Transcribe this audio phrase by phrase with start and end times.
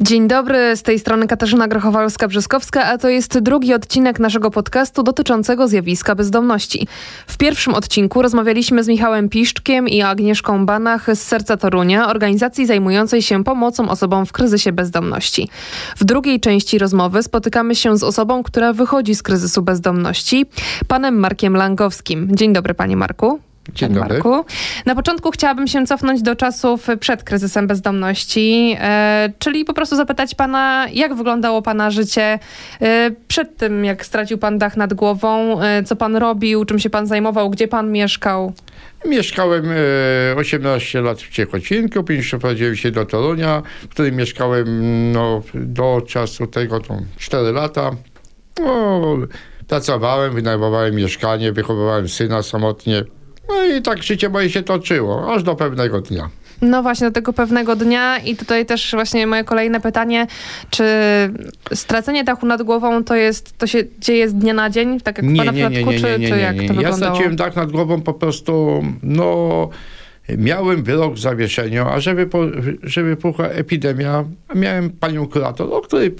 [0.00, 5.68] Dzień dobry, z tej strony Katarzyna Grochowalska-Brzyskowska, a to jest drugi odcinek naszego podcastu dotyczącego
[5.68, 6.88] zjawiska bezdomności.
[7.26, 13.22] W pierwszym odcinku rozmawialiśmy z Michałem Piszczkiem i Agnieszką Banach z Serca Torunia, organizacji zajmującej
[13.22, 15.48] się pomocą osobom w kryzysie bezdomności.
[15.96, 20.46] W drugiej części rozmowy spotykamy się z osobą, która wychodzi z kryzysu bezdomności,
[20.88, 22.36] panem Markiem Langowskim.
[22.36, 23.40] Dzień dobry, panie Marku.
[23.72, 24.14] Dzień Panie dobry.
[24.14, 24.44] Marku.
[24.86, 30.34] Na początku chciałabym się cofnąć do czasów przed kryzysem bezdomności, e, czyli po prostu zapytać
[30.34, 32.38] pana, jak wyglądało pana życie
[32.82, 36.90] e, przed tym, jak stracił pan dach nad głową, e, co pan robił, czym się
[36.90, 38.52] pan zajmował, gdzie pan mieszkał.
[39.06, 39.64] Mieszkałem
[40.32, 44.66] e, 18 lat w Ciechocinku, później przeprowadziłem się do Torunia, w którym mieszkałem
[45.12, 47.90] no, do czasu tego, to 4 lata.
[48.60, 49.16] No,
[49.68, 53.04] pracowałem, wynajmowałem mieszkanie, wychowywałem syna samotnie.
[53.48, 56.28] No i tak życie moje się toczyło, aż do pewnego dnia.
[56.62, 60.26] No właśnie, do tego pewnego dnia i tutaj też właśnie moje kolejne pytanie,
[60.70, 60.84] czy
[61.74, 65.26] stracenie dachu nad głową to jest, to się dzieje z dnia na dzień, tak jak
[65.26, 66.96] w pana przypadku, czy, czy jak to Ja wyglądało?
[66.96, 69.68] straciłem dach nad głową po prostu, no...
[70.38, 72.38] Miałem wyrok w zawieszeniu, a żeby, po,
[72.82, 76.14] żeby wybuchła epidemia, miałem panią kurator, o której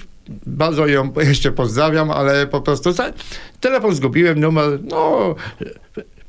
[0.46, 3.12] bardzo ją jeszcze pozdrawiam, ale po prostu za,
[3.60, 5.34] telefon zgubiłem, numer, no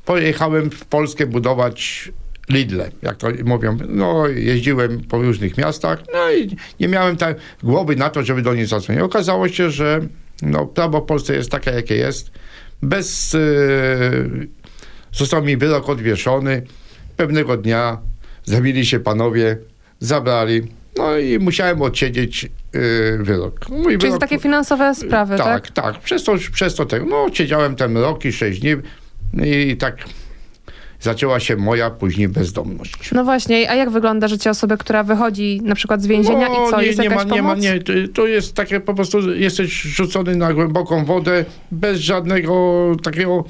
[0.06, 2.12] pojechałem w Polskę budować
[2.48, 3.78] Lidle, jak to mówią.
[3.88, 8.54] No, jeździłem po różnych miastach, no i nie miałem tak głowy na to, żeby do
[8.54, 9.02] niej zadzwonić.
[9.02, 10.00] Okazało się, że
[10.42, 12.30] no, prawo w Polsce jest takie, jakie jest.
[12.82, 13.32] Bez...
[13.32, 14.48] Yy,
[15.12, 16.62] został mi wyrok odwieszony.
[17.16, 17.98] Pewnego dnia
[18.44, 19.58] zabili się panowie,
[20.00, 20.62] zabrali,
[20.96, 23.68] no i musiałem odsiedzieć yy, wyrok.
[23.68, 25.70] Mój Czyli wyrok, takie finansowe sprawy, tak?
[25.70, 26.02] tak, tak.
[26.02, 27.06] Przez to, przez to tego.
[27.06, 28.76] No, siedziałem ten rok i sześć dni
[29.44, 30.04] i tak
[31.00, 33.10] zaczęła się moja później bezdomność.
[33.12, 36.70] No właśnie, a jak wygląda życie osoby, która wychodzi na przykład z więzienia i co,
[36.70, 37.64] No, nie, jest nie jakaś ma, nie ma, pomoc?
[37.64, 37.78] nie.
[38.14, 43.44] To- jest takie po prostu, jesteś rzucony na głęboką wodę, bez żadnego takiego,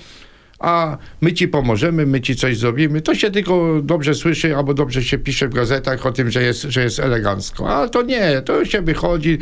[0.58, 3.00] a my ci pomożemy, my ci coś zrobimy.
[3.00, 6.62] To się tylko dobrze słyszy, albo dobrze się pisze w gazetach o tym, że jest,
[6.62, 7.68] że jest elegancko.
[7.76, 9.38] A to nie, to się wychodzi,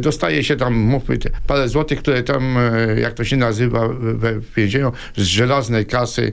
[0.00, 4.54] dostaje się tam, mówmy, parę złotych, które tam, e, jak to się nazywa we w
[4.54, 6.32] więzieniu, z żelaznej kasy.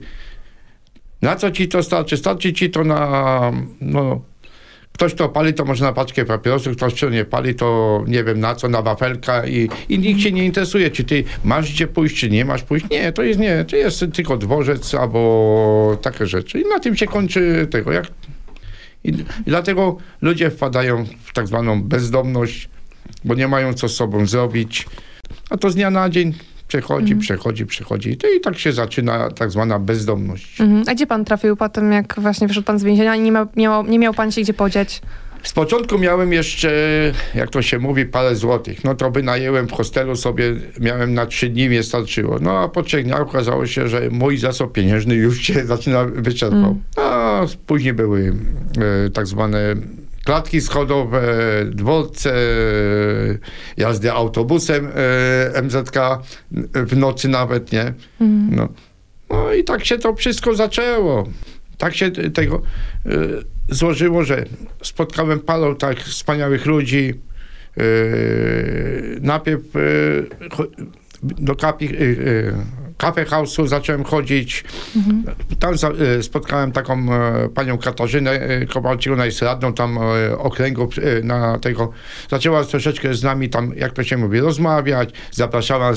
[1.22, 2.18] Na co ci to starczy?
[2.18, 4.22] Starczy ci to na, no,
[4.98, 8.40] Ktoś to pali, to może na paczkę papierosów, ktoś to nie pali, to nie wiem
[8.40, 12.20] na co, na wafelka i, i nikt się nie interesuje, czy ty masz gdzie pójść,
[12.20, 12.86] czy nie masz pójść.
[12.92, 16.62] Nie, to jest nie, to jest tylko dworzec albo takie rzeczy.
[16.62, 17.92] I na tym się kończy tego.
[17.92, 18.08] Jak,
[19.04, 22.70] i, I dlatego ludzie wpadają w tak zwaną bezdomność,
[23.26, 24.86] bo nie mają co z sobą zrobić.
[25.50, 26.34] A to z dnia na dzień
[26.68, 28.10] przechodzi, przechodzi, przechodzi.
[28.10, 30.62] I to i tak się zaczyna tak zwana bezdomność.
[30.62, 30.84] Mhm.
[30.88, 33.48] A gdzie pan trafił po tym, jak właśnie wyszedł pan z więzienia i nie, ma,
[33.56, 35.02] nie, miał, nie miał pan się gdzie podziać?
[35.44, 36.72] Z początku miałem jeszcze,
[37.36, 38.84] jak to się mówi, parę złotych.
[38.84, 42.40] No to wynajęłem w hostelu sobie, miałem na trzy dni, mnie starczyło.
[42.42, 46.78] No a po trzech dniach okazało się, że mój zasób pieniężny już się zaczyna wyczerpał.
[46.98, 48.34] A później były
[49.06, 49.76] e, tak zwane
[50.28, 51.22] klatki schodowe,
[51.66, 52.38] dworce, e,
[53.78, 54.88] jazdy autobusem
[55.56, 55.96] e, MZK
[56.74, 57.94] w nocy nawet, nie?
[58.52, 58.70] No.
[59.30, 61.28] no i tak się to wszystko zaczęło.
[61.78, 62.62] Tak się tego
[63.06, 63.10] e,
[63.70, 64.46] złożyło, że
[64.84, 67.14] spotkałem paru tak wspaniałych ludzi.
[69.22, 69.64] Najpierw
[71.22, 71.90] do kapi,
[72.98, 74.64] kafe house'u zacząłem chodzić.
[75.60, 80.00] Tam za, e, spotkałem taką e, panią Katarzynę e, Kowalczyk, ona jest radną tam
[80.38, 80.90] okręgu
[81.24, 81.92] na tego.
[82.30, 85.10] Zaczęła troszeczkę z nami tam, jak to się mówi, rozmawiać.
[85.32, 85.94] Zapraszała e,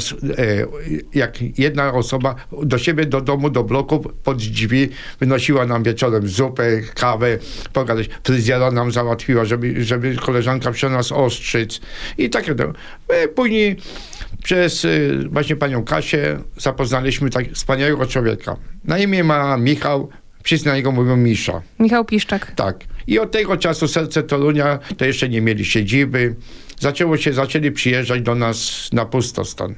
[1.15, 4.89] jak jedna osoba do siebie, do domu, do bloku, pod drzwi.
[5.21, 7.39] Wynosiła nam wieczorem zupę, kawę,
[7.72, 8.09] pogadać.
[8.25, 11.81] Fryzjera nam załatwiła, żeby, żeby koleżanka przyszła nas ostrzyc.
[12.19, 12.55] I takie
[13.34, 13.76] Później
[14.43, 18.56] przez y, właśnie panią Kasię zapoznaliśmy tak wspaniałego człowieka.
[18.84, 20.09] Na imię ma Michał,
[20.43, 21.62] wszyscy na niego mówią Misza.
[21.78, 22.53] Michał Piszczek.
[22.56, 22.84] Tak.
[23.06, 26.34] I od tego czasu Serce Torunia to jeszcze nie mieli siedziby.
[26.81, 29.74] Zaczęło się, zaczęli przyjeżdżać do nas na pustostan.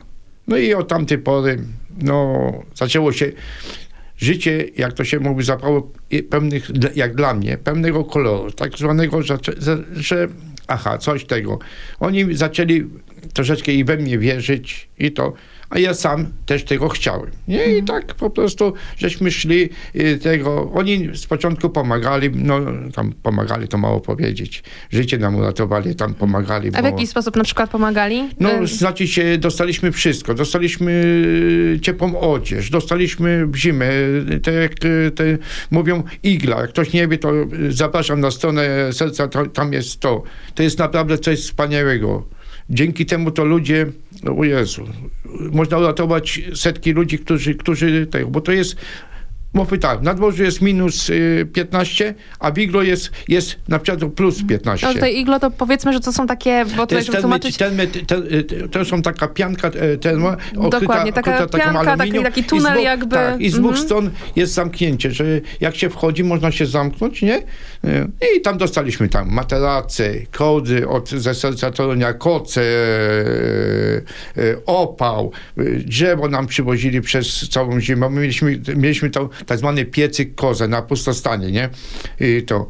[0.49, 1.58] No i od tamtej pory,
[2.02, 3.32] no, zaczęło się
[4.17, 5.93] życie, jak to się mówi, zabrało
[6.31, 9.38] pewnych, jak dla mnie, pewnego koloru, tak zwanego, że,
[9.93, 10.29] że
[10.67, 11.59] aha, coś tego.
[12.00, 12.85] Oni zaczęli
[13.35, 15.32] troszeczkę i we mnie wierzyć i to,
[15.72, 17.30] a ja sam też tego chciałem.
[17.48, 17.78] Nie?
[17.78, 22.60] I tak po prostu żeśmy szli y, tego, oni z początku pomagali, no
[22.94, 24.62] tam pomagali, to mało powiedzieć.
[24.90, 26.70] Życie nam uratowali, tam pomagali.
[26.74, 28.28] A w jaki sposób na przykład pomagali?
[28.40, 30.34] no, Y, znaczy się, dostaliśmy wszystko.
[30.34, 31.04] Dostaliśmy
[31.76, 33.90] e, ciepłą odzież, dostaliśmy w zimę,
[34.42, 34.74] tak jak
[35.14, 35.38] te,
[35.70, 36.60] mówią, igla.
[36.60, 37.32] Jak ktoś nie wie, to
[37.69, 40.22] zapraszam na stronę serca, to, tam jest to.
[40.54, 42.26] To jest naprawdę coś wspaniałego.
[42.70, 43.86] Dzięki temu to ludzie,
[44.38, 44.84] o Jezu,
[45.52, 48.76] można uratować setki ludzi, którzy, którzy tego, bo to jest,
[49.54, 54.12] mówmy tak, na dworzu jest minus e, 15, a w iglo jest, jest na przykład
[54.12, 54.87] plus 15.
[54.87, 57.56] No tutaj iglo to powiedzmy, że to są takie, bo To jest termy, tłumaczyć...
[57.56, 62.22] termy, te, te, to są taka pianka e, termo, okryta, Dokładnie, taka okryta pianka, taki-
[62.22, 63.16] taki tunel jakby.
[63.16, 63.87] Tak, i z dwóch Mhm.
[63.87, 65.25] stron jest zamknięcie, że
[65.60, 67.37] jak się wchodzi, można się zamknąć, nie?
[67.84, 75.32] E, I tam dostaliśmy tam materace, kody od ze serca Torunia, koce, e, opał,
[75.87, 78.10] drzewo nam przywozili przez całą zimę.
[78.10, 81.69] My mieliśmy, mieliśmy tam tak zwany piecyk kozę na pustostanie, nie?
[82.21, 82.69] I to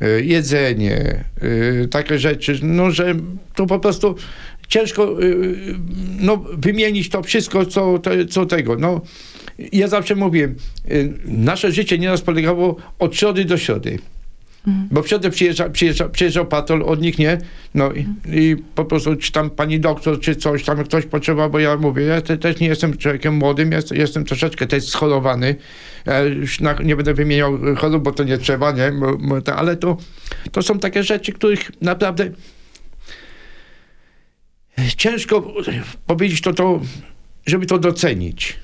[0.00, 1.24] e, jedzenie,
[1.84, 3.14] e, takie rzeczy, no że
[3.54, 4.14] to po prostu
[4.68, 5.26] ciężko e,
[6.20, 8.00] no, wymienić to wszystko, co,
[8.30, 8.76] co tego.
[8.76, 9.00] No,
[9.72, 10.54] ja zawsze mówię,
[11.24, 13.98] nasze życie nieraz polegało od środy do środy.
[14.66, 17.38] Bo w środę przyjeżdża, przyjeżdża, przyjeżdżał patrol, od nich nie.
[17.74, 21.58] No i, i po prostu, czy tam pani doktor, czy coś tam ktoś potrzeba, bo
[21.58, 25.56] ja mówię, ja te, też nie jestem człowiekiem młodym, jestem, jestem troszeczkę też schorowany.
[26.06, 28.92] Ja już na, nie będę wymieniał chorób, bo to nie trzeba, nie?
[29.56, 29.96] Ale to,
[30.52, 32.30] to są takie rzeczy, których naprawdę
[34.96, 35.54] ciężko
[36.06, 36.80] powiedzieć to, to,
[37.46, 38.56] żeby to docenić.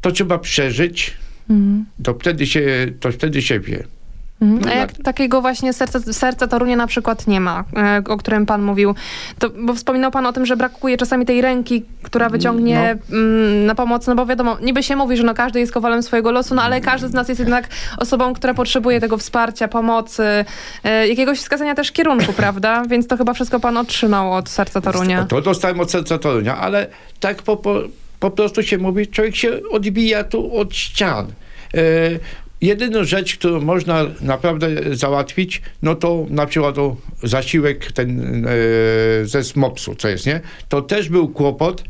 [0.00, 1.16] To trzeba przeżyć,
[1.50, 1.84] Mhm.
[2.02, 3.84] to wtedy się, to wtedy się wie.
[4.40, 4.60] Mhm.
[4.64, 8.46] No A jak takiego właśnie serca, serca Torunia na przykład nie ma, e, o którym
[8.46, 8.94] pan mówił,
[9.38, 13.74] to, bo wspominał pan o tym, że brakuje czasami tej ręki, która wyciągnie mm, na
[13.74, 16.62] pomoc, no bo wiadomo, niby się mówi, że no każdy jest kowalem swojego losu, no
[16.62, 20.24] ale każdy z nas jest jednak osobą, która potrzebuje tego wsparcia, pomocy,
[20.84, 22.82] e, jakiegoś wskazania też kierunku, prawda?
[22.88, 25.24] Więc to chyba wszystko pan otrzymał od serca Torunia.
[25.24, 26.86] To dostałem od serca Torunia, ale
[27.20, 27.82] tak po, po,
[28.20, 31.26] po prostu się mówi, człowiek się odbija tu od ścian.
[31.74, 31.80] E,
[32.60, 38.50] jedyną rzecz, którą można naprawdę załatwić, no to na przykład o zasiłek ten e,
[39.24, 40.40] ze SMOPS-u, co jest, nie?
[40.68, 41.84] To też był kłopot.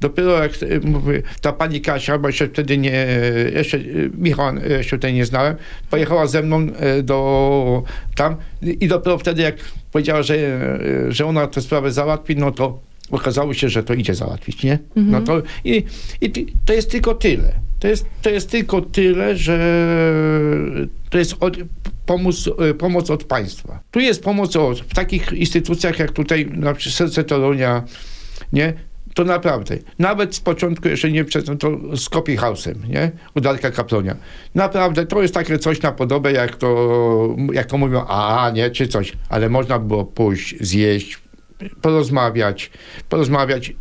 [0.00, 3.06] Dopiero jak e, mówię, ta pani Kasia, bo jeszcze wtedy nie,
[3.54, 3.82] jeszcze e,
[4.18, 5.56] Michała e, jeszcze tutaj nie znałem,
[5.90, 7.82] pojechała ze mną e, do
[8.14, 9.54] tam i dopiero wtedy jak
[9.92, 12.80] powiedziała, że, e, że ona tę sprawę załatwi, no to
[13.10, 14.78] okazało się, że to idzie załatwić, nie?
[14.96, 15.84] No to, i,
[16.20, 17.52] i to jest tylko tyle.
[17.80, 19.58] To jest, to jest tylko tyle, że
[21.10, 21.56] to jest od,
[22.06, 23.80] pomoc, e, pomoc od państwa.
[23.90, 27.82] Tu jest pomoc od, w takich instytucjach jak tutaj na przykład Serce Torunia,
[28.52, 28.72] nie?
[29.14, 29.76] To naprawdę.
[29.98, 33.10] Nawet z początku jeszcze nie przez no to z Copy House'em, nie?
[33.34, 34.16] U Darka Kaplonia.
[34.54, 38.88] Naprawdę to jest takie coś na podobę, jak to, jak to mówią, a nie, czy
[38.88, 39.12] coś.
[39.28, 41.18] Ale można było pójść, zjeść,
[41.82, 42.70] porozmawiać,
[43.08, 43.72] porozmawiać.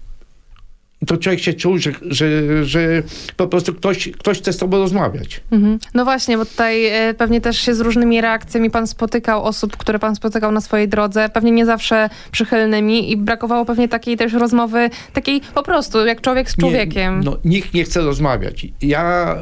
[1.08, 2.30] To człowiek się czuł, że, że,
[2.66, 3.04] że
[3.38, 5.42] po prostu ktoś, ktoś chce z tobą rozmawiać.
[5.52, 5.80] Mhm.
[5.94, 10.00] No właśnie, bo tutaj e, pewnie też się z różnymi reakcjami pan spotykał, osób, które
[10.00, 14.90] pan spotykał na swojej drodze, pewnie nie zawsze przychylnymi i brakowało pewnie takiej też rozmowy,
[15.14, 17.20] takiej po prostu, jak człowiek z człowiekiem.
[17.20, 18.68] Nie, no, nikt nie chce rozmawiać.
[18.82, 19.36] Ja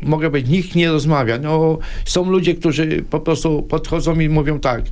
[0.00, 1.38] mogę być, nikt nie rozmawia.
[1.38, 4.82] No, są ludzie, którzy po prostu podchodzą i mówią tak.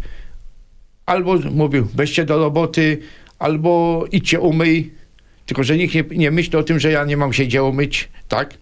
[1.06, 2.98] Albo mówił, weźcie do roboty,
[3.38, 4.94] albo idźcie umyj.
[5.46, 8.08] Tylko, że nikt nie, nie myśli o tym, że ja nie mam się gdzie umyć,
[8.28, 8.54] tak?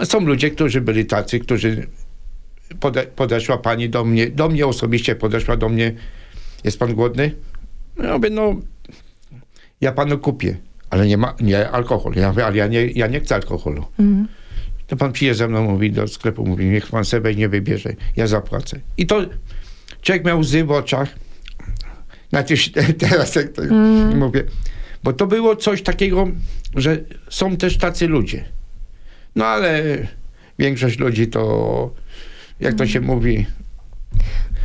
[0.00, 1.86] E, są ludzie, którzy byli tacy, którzy
[2.80, 5.92] pode, podeszła pani do mnie, do mnie osobiście podeszła do mnie,
[6.64, 7.34] jest pan głodny?
[8.02, 8.56] Ja mówię, no
[9.80, 10.56] ja panu kupię,
[10.90, 12.12] ale nie ma, nie alkohol.
[12.16, 13.84] Ja mówię, ale ja nie, ja nie chcę alkoholu.
[13.98, 14.28] Mhm.
[14.86, 18.26] To pan przyjedzie ze mną, mówi do sklepu, mówi, niech pan sobie nie wybierze, ja
[18.26, 18.80] zapłacę.
[18.96, 19.20] I to
[20.02, 21.08] człowiek miał łzy w oczach.
[22.30, 22.54] Znaczy
[23.08, 23.62] teraz jak to
[24.14, 24.44] mówię.
[25.04, 26.28] Bo to było coś takiego,
[26.76, 26.98] że
[27.30, 28.44] są też tacy ludzie.
[29.36, 29.82] No ale
[30.58, 31.90] większość ludzi to,
[32.60, 33.46] jak to się mówi,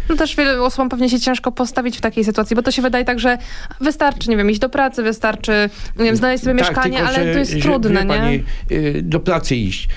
[0.10, 3.06] No też wielu osobom pewnie się ciężko postawić w takiej sytuacji, bo to się wydaje
[3.06, 3.38] tak, że
[3.82, 7.26] wystarczy, nie wiem, iść do pracy, wystarczy, nie wiem, znaleźć sobie mieszkanie, Tak, tylko, ale
[7.26, 8.08] że- to jest że, trudne, nie?
[8.08, 9.88] Pani, y, do pracy iść.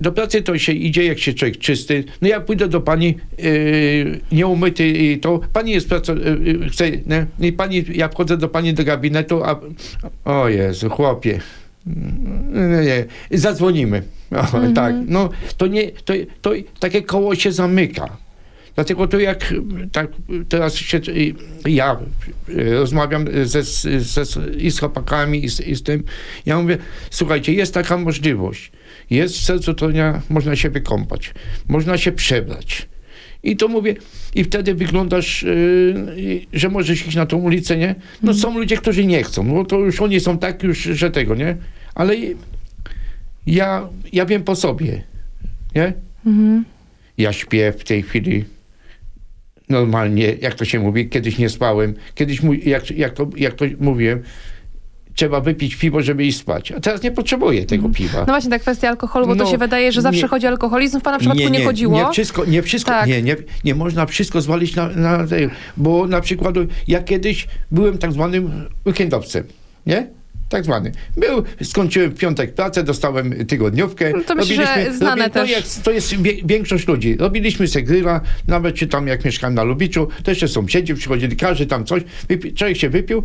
[0.00, 2.04] Do pracy to się idzie, jak się człowiek czysty.
[2.22, 6.16] No ja pójdę do pani y, nieumyty i to pani jest praca, y,
[6.64, 7.26] y, chce, nie?
[7.40, 9.60] I pani, ja wchodzę do pani do gabinetu, a
[10.24, 11.40] o Jezu, chłopie.
[12.52, 13.04] Nie, nie.
[13.38, 14.02] Zadzwonimy.
[14.32, 16.50] O, Tak, no to nie, to, to
[16.80, 18.16] takie koło się zamyka.
[18.74, 19.54] Dlatego to jak
[19.92, 20.08] tak
[20.48, 21.00] teraz się,
[21.66, 21.96] ja
[22.56, 24.22] rozmawiam ze, ze,
[24.58, 26.04] i z chłopakami, i z, i z tym,
[26.46, 26.78] ja mówię,
[27.10, 28.72] słuchajcie, jest taka możliwość.
[29.10, 31.34] Jest w sercu Torunia, można się wykąpać,
[31.68, 32.88] można się przebrać.
[33.42, 33.94] I to mówię,
[34.34, 37.94] i wtedy wyglądasz, yy, że możesz iść na tą ulicę, nie?
[38.22, 41.34] No są ludzie, którzy nie chcą, no to już oni są tak już, że tego,
[41.34, 41.56] nie?
[41.94, 42.14] Ale
[43.46, 45.02] ja, ja wiem po sobie,
[45.74, 45.92] nie?
[46.26, 46.64] Mhm.
[47.18, 48.44] Ja śpię w tej chwili
[49.68, 54.22] normalnie, jak to się mówi, kiedyś nie spałem, kiedyś, jak, jak, to, jak to mówiłem,
[55.16, 56.72] trzeba wypić piwo, żeby iść spać.
[56.72, 58.18] A teraz nie potrzebuję tego piwa.
[58.18, 60.48] No właśnie, ta kwestia alkoholu, bo to No, się wydaje, że zawsze nie- chodzi o
[60.48, 61.00] alkoholizm.
[61.00, 61.98] W pana przypadku nie, chodziło.
[61.98, 63.08] Nie wszystko, nie wszystko, Tak.
[63.08, 65.18] nie, nie, nie można wszystko zwalić na, na
[65.76, 66.54] bo na przykład
[66.88, 68.50] ja kiedyś byłem tak zwanym
[68.86, 69.44] weekendowcem,
[69.86, 70.06] nie?
[70.48, 70.92] Tak zwany.
[71.16, 74.12] Był, skończyłem w piątek pracę, dostałem tygodniówkę.
[74.16, 75.50] No to myślę, że znane też.
[75.50, 77.16] No jak, to jest większość ludzi.
[77.16, 81.66] Robiliśmy se grilla, nawet czy tam jak mieszkałem na Lubiczu, to jeszcze sąsiedzi przychodzili, każdy
[81.66, 83.22] tam coś, wypi, człowiek się wypił,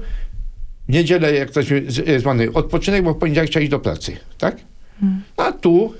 [0.91, 4.57] niedzielę, jak ktoś z- zwany odpoczynek, bo w poniedziałek trzeba iść do pracy, tak?
[5.00, 5.21] Hmm.
[5.38, 5.93] A tu.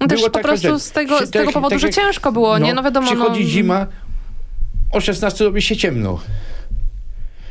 [0.00, 0.82] No też po prostu rzecz.
[0.82, 2.74] z tego, z tego powodu, tak że ciężko było, nie?
[2.74, 3.86] No wiadomo, Przychodzi no, zima,
[4.90, 6.20] o 16 robi się ciemno.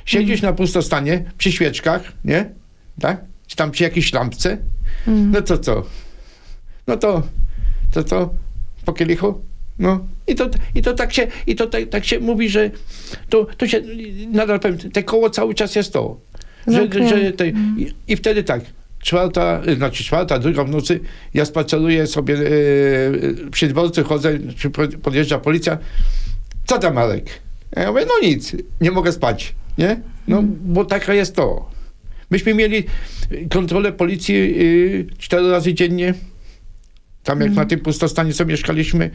[0.05, 0.53] Siedzisz Mhm.
[0.53, 2.50] na pustostanie, przy świeczkach, nie?
[3.01, 3.22] Tak?
[3.48, 4.57] Czy tam przy jakiejś lampce.
[5.07, 5.31] Mhm.
[5.31, 5.83] No to co?
[6.88, 7.24] No to,
[7.91, 8.29] to co?
[8.86, 9.41] Po kielichu?
[9.79, 10.00] No.
[10.27, 12.72] I to, i to tak się, i to tak, tak się mówi, że
[13.30, 13.82] to, to się,
[14.32, 16.20] nadal powiem, te koło cały czas jest to.
[16.68, 18.62] Że, że te, i, I wtedy tak,
[19.00, 21.00] czwarta, znaczy czwarta, druga w nocy,
[21.34, 24.39] ja spaceruję sobie e, przy dworcu, chodzę,
[25.03, 25.77] podjeżdża policja.
[26.65, 27.25] Co tam, Marek?
[27.75, 30.00] Ja mówię, no nic, nie mogę spać, nie?
[30.27, 31.70] No, bo taka jest to.
[32.32, 32.84] Myśmy mieli
[33.50, 36.13] kontrolę policji y, cztery razy dziennie.
[37.24, 39.10] Tam jak na tym pustostanie sobie mieszkaliśmy.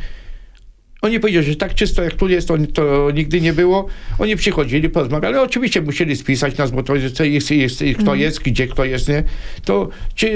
[1.03, 3.87] Oni powiedzieli, że tak czysto jak tu jest, to, to nigdy nie było.
[4.19, 5.35] Oni przychodzili, porozmawiali.
[5.35, 9.09] Ale oczywiście musieli spisać nas, bo to jest, jest, jest, kto jest, gdzie kto jest,
[9.09, 9.25] nie?
[9.65, 10.27] To ci,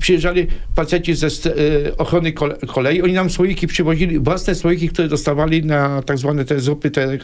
[0.00, 1.30] przyjeżdżali faceci ze e,
[1.96, 3.02] ochrony kole, kolei.
[3.02, 7.18] Oni nam słoiki przywozili, własne słoiki, które dostawali na tak zwane te zupy, te, e,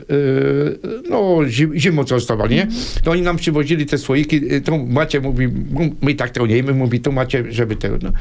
[1.11, 2.67] no zim, zimą co dostawali, nie?
[3.05, 4.41] To oni nam przywozili te słoiki.
[4.51, 5.49] e, To macie, mówi,
[6.03, 8.13] my tak to nie jemy, mówi, tu macie, żeby tego, no.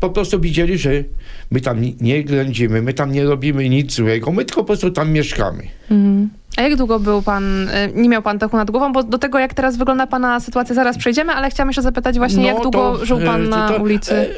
[0.00, 1.04] Po prostu widzieli, że
[1.50, 4.90] my tam nie- nie ględzimy, my tam nie robimy nic złego, my tylko po prostu
[4.90, 5.62] tam mieszkamy.
[5.90, 6.30] Mhm.
[6.56, 8.92] A jak długo był pan, y, nie miał pan dachu nad głową?
[8.92, 12.46] Bo do tego, jak teraz wygląda pana sytuacja, zaraz przejdziemy, ale chciałam jeszcze zapytać właśnie,
[12.46, 14.30] jak długo to, żył pan e, na to- to, ulicy?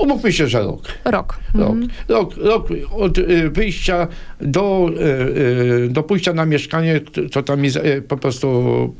[0.00, 0.82] Umówmy się, że rok.
[1.04, 1.38] Rok.
[1.54, 1.88] Rok, Mhm.
[2.08, 4.08] rok, rok od e, wyjścia
[4.40, 7.00] do, e, e, do pójścia na mieszkanie,
[7.32, 7.78] co tam jest
[8.08, 8.48] po prostu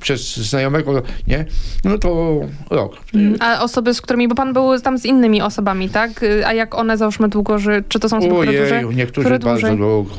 [0.00, 1.45] przez znajomego, nie?
[1.85, 2.40] No to
[2.71, 2.97] rok.
[3.40, 6.23] A osoby, z którymi, bo pan był tam z innymi osobami, tak?
[6.23, 7.85] Y, A jak one, załóżmy, długo ży...
[7.88, 8.85] Czy to są osoby, które dłużej?
[8.85, 10.11] Ojej, niektórzy bardzo długo.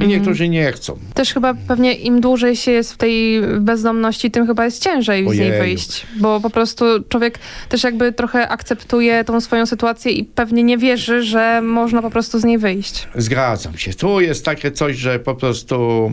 [0.00, 0.18] I Mhm.
[0.20, 0.98] niektórzy nie chcą.
[1.14, 5.38] Też chyba pewnie im dłużej się jest w tej bezdomności, tym chyba jest ciężej z
[5.38, 6.06] niej wyjść.
[6.20, 7.38] Bo po prostu człowiek
[7.68, 12.38] też jakby trochę akceptuje tą swoją sytuację i pewnie nie wierzy, że można po prostu
[12.38, 13.08] z niej wyjść.
[13.14, 13.94] Zgadzam się.
[13.94, 16.12] Tu jest takie coś, że po prostu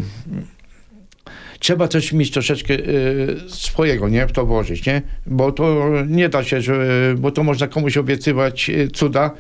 [1.60, 4.28] trzeba coś mieć troszeczkę y, swojego, nie?
[4.28, 5.02] W to włożyć, nie?
[5.26, 6.76] Bo to nie da się, że,
[7.18, 9.32] bo to można komuś obiecywać y, cuda.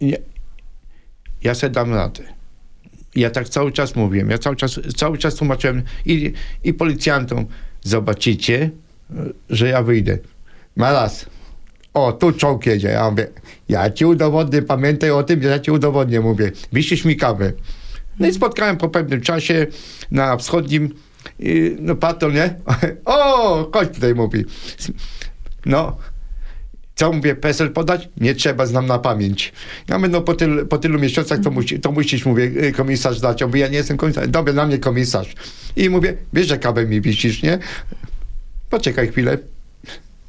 [0.00, 0.18] Nie.
[1.44, 2.22] Ja se dam radę.
[3.16, 4.30] Ja tak cały czas mówiłem.
[4.30, 6.32] Ja cały czas, cały czas tłumaczyłem i,
[6.64, 7.46] i policjantom,
[7.82, 8.70] zobaczycie,
[9.10, 9.14] y,
[9.50, 10.18] że ja wyjdę.
[10.76, 11.26] Malas.
[11.94, 12.88] O, tu czołg jedzie.
[12.88, 13.26] Ja mówię,
[13.68, 16.52] ja ci udowodnię, pamiętaj o tym, że ja ci udowodnię, mówię.
[16.72, 17.52] Wyścisz mi kawę.
[18.18, 19.66] No i spotkałem po pewnym czasie
[20.10, 20.94] na wschodnim,
[21.40, 22.54] y, no patrol, nie?
[23.04, 24.44] O, chodź tutaj, mówi.
[25.66, 25.96] No,
[26.96, 28.08] co mówię, PESEL podać?
[28.16, 29.52] Nie trzeba, znam na pamięć.
[29.88, 33.20] Ja mówię, no po, tylu, po tylu miesiącach to, musi, to musisz, mówię, y, komisarz
[33.20, 33.40] dać.
[33.40, 34.28] Ja mówię, ja nie jestem komisarz.
[34.28, 35.34] Dobra, na mnie komisarz.
[35.76, 37.58] I mówię, wiesz, że kawę mi wisisz, nie?
[38.70, 39.38] Poczekaj chwilę.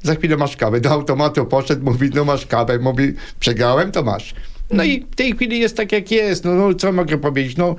[0.02, 0.80] Za chwilę masz kawę.
[0.80, 2.78] Do automatu poszedł, mówi, no masz kawę.
[2.78, 4.34] Mówi, przegrałem, to masz.
[4.70, 6.44] No i w tej chwili jest tak, jak jest.
[6.44, 7.56] No, no co mogę powiedzieć?
[7.56, 7.76] No,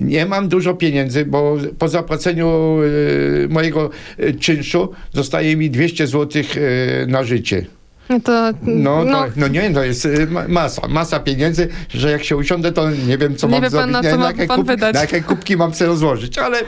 [0.00, 3.90] nie mam dużo pieniędzy, bo po zapłaceniu y, mojego
[4.20, 7.66] y, czynszu zostaje mi 200 zł y, na życie.
[8.24, 12.24] To, No, no, to, no nie, to jest y, ma- masa, masa pieniędzy, że jak
[12.24, 13.92] się usiądę, to nie wiem, co Nie mam wie pan, zrobić.
[13.92, 16.58] na co ma jakie pan na jakie kubki mam sobie rozłożyć, ale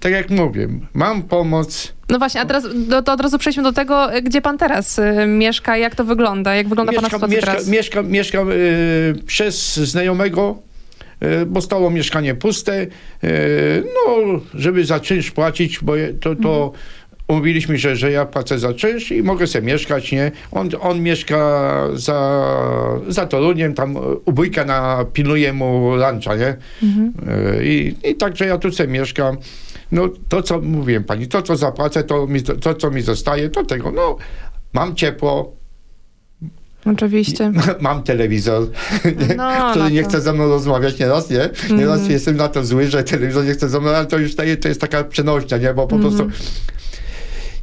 [0.00, 3.72] tak jak mówię, mam pomoc, no właśnie, a teraz do, to od razu przejdźmy do
[3.72, 7.52] tego, gdzie pan teraz y, mieszka, jak to wygląda, jak wygląda pana Mieszkam, sytuacja mieszka,
[7.52, 7.68] teraz?
[7.68, 10.58] mieszkam, mieszkam y, przez znajomego,
[11.42, 12.82] y, bo stało mieszkanie puste.
[13.24, 16.72] Y, no, żeby za czynsz płacić, bo to, to umówiliśmy
[17.76, 20.32] się, że ja płacę za czynsz i mogę sobie mieszkać, nie?
[20.52, 22.48] On, on mieszka za,
[23.08, 26.46] za Toruniem, tam u wujka na, pilnuje mu luncha, nie?
[26.46, 26.56] E,
[27.64, 29.36] I, I także ja tu sobie mieszkam.
[29.92, 33.64] No to, co mówiłem pani, to, co zapłacę, to, mi, to co mi zostaje, to
[33.64, 34.16] tego, no,
[34.72, 35.52] mam ciepło,
[36.86, 37.52] Oczywiście.
[37.80, 38.66] mam telewizor,
[39.36, 41.50] No, który no nie chce ze mną rozmawiać nieraz, nie?
[41.76, 44.68] Nieraz jestem na to zły, że telewizor nie chce ze mną, ale to już to
[44.68, 45.74] jest taka przenośnia, nie?
[45.74, 46.28] Bo po prostu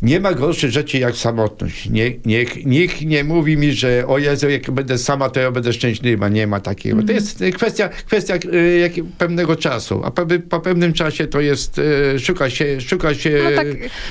[0.01, 1.89] nie ma gorszej rzeczy jak samotność.
[1.89, 5.73] Nie, niech, nikt nie mówi mi, że o Jezu, jak będę sama, to ja będę
[5.73, 6.29] szczęśliwa.
[6.29, 7.03] Nie ma takiego.
[7.03, 10.11] To jest y, kwestia, kwestia y, jak, pewnego czasu, a
[10.49, 11.77] po, pewnym czasie to jest,
[12.15, 13.41] y, szuka się, szuka się...
[13.43, 13.67] No tak,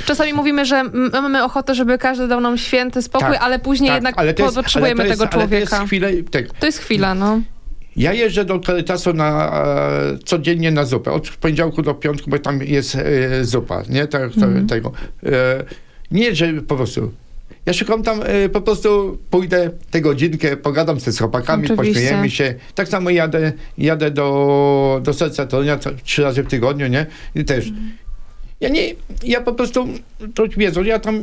[0.07, 0.83] czasami mówimy, że
[1.13, 4.55] mamy ochotę, żeby każdy dał nam święty spokój, Tak, ale później tak, jednak ale jest-
[4.55, 5.77] potrzebujemy ale jest- tego ale to człowieka.
[5.77, 7.41] jest chwilę, tak, To jest chwila, no.
[7.97, 11.13] Ja jeżdżę do Caritasu na, e, codziennie na zupę.
[11.13, 14.07] Od poniedziałku do piątku, bo tam jest e, zupa, nie?
[14.07, 14.93] Tak, to, tego.
[15.27, 15.65] E,
[16.11, 17.13] nie, że po prostu.
[17.67, 22.55] Ja szukam tam, e, po prostu pójdę tę godzinkę, pogadam sobie z chłopakami, pośmiejemy się.
[22.75, 27.07] Tak samo jadę, jadę do, do serca Torunia trzy razy w tygodniu, nie?
[27.35, 27.73] I też.
[28.61, 28.83] Ja nie,
[29.23, 29.89] ja po prostu,
[30.35, 31.23] to wiedzą, ja tam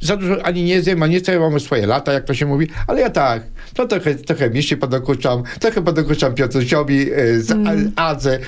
[0.00, 2.46] za dużo ani nie zjem, ani nie chcę, ja mam swoje lata, jak to się
[2.46, 3.42] mówi, ale ja tak,
[3.74, 7.92] to trochę, trochę miści podokuczam, trochę podokuczam Piotrusiowi, e, z Mm.
[7.96, 8.38] Adze,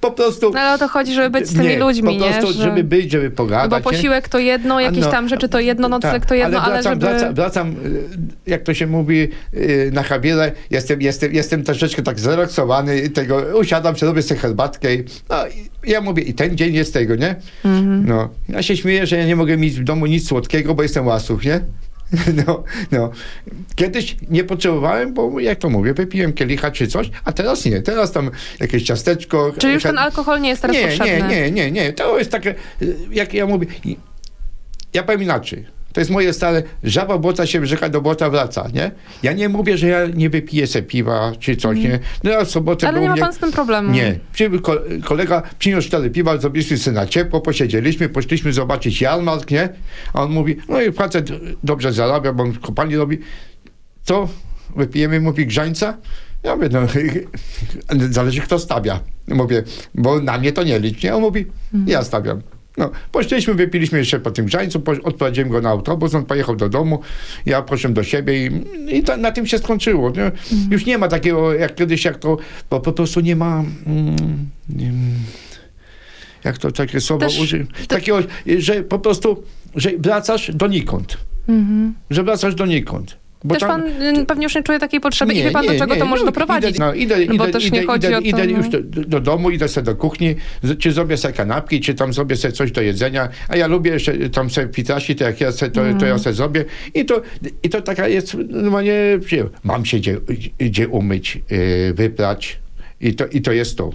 [0.00, 0.50] po prostu...
[0.50, 2.52] No ale o to chodzi, żeby być z tymi nie, ludźmi, po prostu, nie?
[2.52, 3.82] Że- żeby być, żeby No pogadać.
[3.82, 6.74] bo posiłek to jedno, jakieś No, tam rzeczy to jedno, nocleg tak, to jedno, ale,
[6.74, 7.06] wracam, żeby...
[7.06, 8.02] wracam, wracam, y,
[8.46, 13.96] jak to się mówi, y, na Javierę, jestem, jestem, jestem troszeczkę tak zrelaksowany, tego, usiadam,
[13.96, 17.36] sobie robię sobie herbatkę i no, i ja mówię, i ten dzień jest tego, nie?
[17.66, 18.06] Mhm.
[18.08, 21.06] No, ja się śmieję, że ja nie mogę mieć w domu nic słodkiego, bo jestem
[21.06, 21.60] łasuch, nie?
[22.46, 23.10] No, no.
[23.74, 27.82] Kiedyś nie potrzebowałem, bo jak to mówię, wypiłem kielicha czy coś, a teraz nie.
[27.82, 28.30] Teraz tam
[28.60, 29.52] jakieś ciasteczko.
[29.58, 31.28] Czyli już her- ten alkohol nie jest teraz nie, potrzebny.
[31.28, 31.92] nie, nie, nie, nie.
[31.92, 33.66] To jest takie, y, jak ja mówię,
[34.94, 35.66] ja powiem inaczej.
[35.96, 38.90] To jest moje stare, żaba błota się rzeka do błota wraca, nie?
[39.22, 41.98] Ja nie mówię, że ja nie wypiję se piwa czy coś, nie?
[42.24, 43.92] No ja w sobotę Ale nie ma mnie- pan z tym problemu.
[43.92, 44.18] nie.
[45.04, 49.68] Kolega, przyniósł cztery piwa, zrobiliśmy sobie na ciepło, posiedzieliśmy, poszliśmy zobaczyć jarmark, nie?
[50.12, 51.30] A on mówi, no i facet
[51.64, 53.18] dobrze zarabia, bo on kopalni robi.
[54.02, 54.28] Co?
[54.76, 55.96] Wypijemy, mówi, grzańca?
[56.42, 56.80] Ja mówię, no,
[58.10, 59.00] zależy kto stawia.
[59.28, 59.62] Mówię,
[59.94, 61.14] bo na mnie to nie licz, nie?
[61.14, 61.46] On mówi,
[61.86, 62.40] ja stawiam.
[62.76, 66.68] No, poszliśmy, wypiliśmy jeszcze po tym grzańcu, po, odprowadziłem go na autobus, on pojechał do
[66.68, 67.00] domu,
[67.46, 68.50] ja poszedłem do siebie i,
[68.96, 70.10] i to, na tym się skończyło.
[70.10, 70.32] Nie?
[70.70, 72.36] Już nie ma takiego, jak kiedyś, jak to,
[72.70, 73.64] bo po prostu nie ma...
[73.86, 74.92] Mm, nie,
[76.44, 77.70] jak to takie słowo użyć?
[77.88, 78.18] Takiego,
[78.58, 79.42] że po prostu,
[79.74, 81.18] że wracasz donikąd.
[81.48, 81.94] Mhm.
[82.10, 83.16] Że wracasz donikąd.
[83.44, 85.74] Bo Też tam- pan y, pewnie już nie czuje takiej potrzeby i wie pan, do
[85.78, 86.70] czego to może no, doprowadzić.
[86.70, 88.58] Idę, no, idę, No bo też nie chodzi idę, o to, idę no.
[88.58, 90.34] już do, do domu, idę sobie do kuchni,
[90.78, 94.30] czy zrobię sobie kanapki, czy tam zrobię sobie coś do jedzenia, a ja lubię jeszcze
[94.30, 96.08] tam sobie pitasi, to jak ja sobie, to, to Mhm.
[96.12, 97.22] ja sobie zrobię i to,
[97.62, 98.94] i to taka jest normalnie.
[99.64, 100.16] Mam się gdzie,
[100.58, 102.58] gdzie umyć, yy, wyprać
[103.00, 103.90] i to, i to jest to.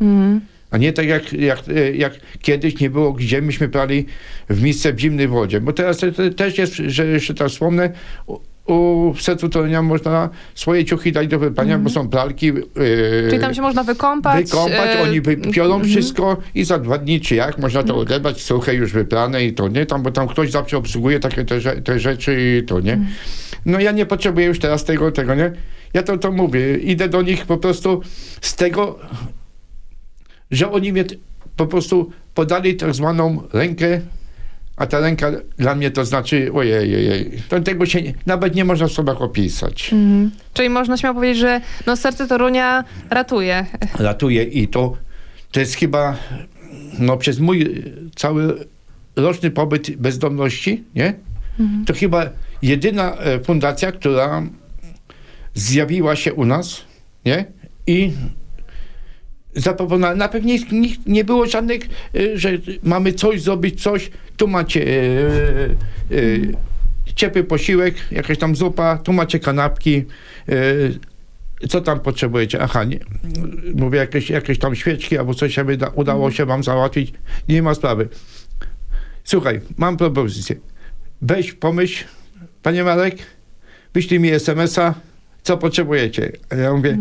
[0.00, 0.40] Mhm.
[0.70, 1.58] A nie tak jak, jak,
[1.94, 4.06] jak kiedyś nie było, gdzie myśmy prali
[4.50, 5.60] w miejsce w zimnej wodzie.
[5.60, 7.90] Bo teraz te- te- też jest, że jeszcze tak wspomnę,
[8.66, 9.12] u,
[9.52, 12.46] Torunia można swoje ciuchy dać do wyprania, bo są pralki.
[12.46, 13.30] Yy, Mhm.
[13.30, 14.46] Czyli tam się można wykąpać.
[14.46, 15.90] wykąpać, y, oni wypiorą mhm.
[15.90, 19.68] wszystko i za dwa dni czy jak można to odebrać suche już wyprane i to
[19.68, 22.92] nie, tam, bo tam ktoś zawsze obsługuje takie te, te rzeczy i to nie.
[22.92, 23.12] Mhm.
[23.66, 25.52] No ja nie potrzebuję już teraz tego, tego nie.
[25.94, 28.02] Ja to, to mówię, idę do nich po prostu
[28.40, 28.98] z tego,
[30.50, 31.04] że oni mnie
[31.56, 34.00] po prostu podali tak zwaną rękę,
[34.76, 38.64] a ta ręka dla mnie to znaczy, ojej, ojej, to tego się nie, nawet nie
[38.64, 39.92] można w słowach opisać.
[39.92, 40.30] Mhm.
[40.54, 43.66] Czyli można śmiało powiedzieć, że no, serce Torunia ratuje.
[43.98, 44.96] ratuje i to,
[45.52, 46.16] to jest chyba
[46.98, 47.84] no, przez mój
[48.16, 48.66] cały
[49.16, 51.14] roczny pobyt bezdomności, nie?
[51.86, 52.30] To chyba
[52.62, 54.42] jedyna e, fundacja, która
[55.54, 56.80] zjawiła się u nas,
[57.24, 57.44] nie?
[57.86, 58.12] I
[59.56, 61.82] zaproponowała, na pewno nikt, nie było żadnych,
[62.14, 62.50] e, że
[62.82, 64.96] mamy coś zrobić, coś, tu macie e,
[66.10, 70.04] e, ciepły posiłek, jakaś tam zupa, tu macie kanapki,
[70.48, 72.62] e, co tam potrzebujecie?
[72.62, 72.98] Aha, nie,
[73.74, 77.12] mówię, jakieś, jakieś tam świeczki albo coś się wyda, udało się wam załatwić,
[77.48, 78.08] nie ma sprawy.
[79.24, 80.56] Słuchaj, mam propozycję.
[81.22, 82.04] Weź, pomyśl,
[82.62, 83.16] panie Marek,
[83.94, 84.94] wyślij mi SMS-a,
[85.42, 86.32] co potrzebujecie.
[86.50, 86.98] A ja mówię, e,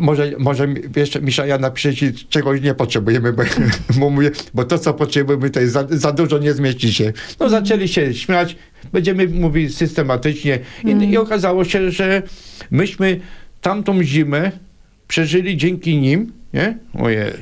[0.00, 3.42] może, może jeszcze Misza, ja napiszę ci, czegoś nie potrzebujemy, bo,
[3.98, 7.12] bo mówię, bo to, co potrzebujemy, to jest za, za dużo, nie zmieści się.
[7.40, 8.56] No zaczęli się śmiać,
[8.92, 12.22] będziemy mówić systematycznie i, i okazało się, że
[12.70, 13.20] myśmy
[13.60, 14.52] tamtą zimę
[15.08, 16.78] przeżyli dzięki nim, nie?
[16.94, 17.32] Ojej.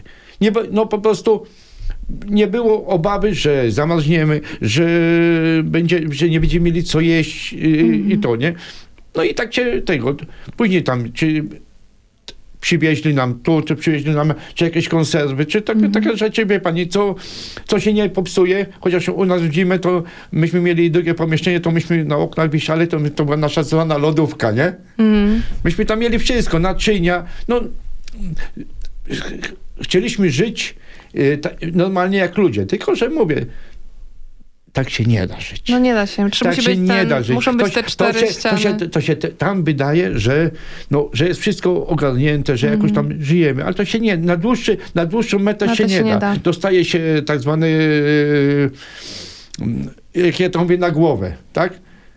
[0.41, 1.47] Nie, no po prostu
[2.27, 4.89] nie było obawy, że zamarzniemy, że,
[5.65, 7.57] będzie, że nie będziemy mieli co jeść y,
[8.09, 8.55] i to, nie?
[9.17, 10.17] No i tak się tego,
[10.57, 11.45] później tam, czy
[12.61, 16.89] przywieźli nam tu, czy przywieźli nam, czy jakieś konserwy, czy tak, takie rzeczy, wie pani,
[16.89, 17.15] co,
[17.67, 21.71] co się nie popsuje, chociaż u nas w zimę to myśmy mieli drugie pomieszczenie, to
[21.71, 24.73] myśmy na oknach wisiali, to, to była nasza zwana lodówka, nie?
[24.99, 25.43] Mm.
[25.65, 27.61] Myśmy tam mieli wszystko, naczynia, no
[29.83, 30.75] chcieliśmy żyć
[31.15, 33.47] y, ta, normalnie jak ludzie, tylko że mówię,
[34.79, 35.69] tak się nie da żyć.
[35.69, 36.31] No nie da się.
[36.31, 37.35] Czy tak musi się być nie ten, da żyć.
[37.35, 38.57] muszą być te cztery to się, ściany.
[38.57, 40.51] To się, to się te- tam wydaje, że,
[40.91, 44.77] no, że jest wszystko ogarnięte, że jakoś tam żyjemy, ale to się nie, na, dłuższy,
[44.95, 46.19] na dłuższą metę No się, nie, da.
[46.19, 46.37] da.
[46.37, 47.71] Dostaje się tak zwany,
[50.15, 51.73] yy, jak ja to mówię, na głowę, tak?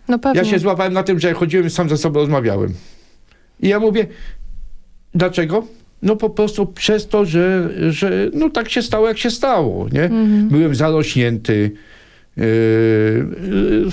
[0.08, 0.38] No pewnie.
[0.40, 2.74] Ja się złapałem na tym, że chodziłem sam ze sobą rozmawiałem.
[3.60, 4.06] I ja mówię,
[5.14, 5.66] dlaczego?
[6.02, 10.02] No po prostu przez to, że, że no tak się stało, jak się stało, nie?
[10.04, 10.48] Mhm.
[10.48, 11.70] Byłem zarośnięty.
[12.36, 12.44] Yy,